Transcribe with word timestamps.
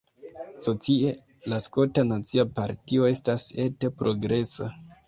Socie, 0.67 1.11
la 1.53 1.61
Skota 1.67 2.07
Nacia 2.09 2.49
Partio 2.57 3.09
estas 3.15 3.49
ete 3.69 3.95
progresa. 4.03 4.73